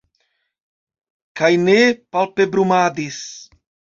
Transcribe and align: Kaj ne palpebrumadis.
Kaj 1.41 1.51
ne 1.67 1.77
palpebrumadis. 2.15 3.21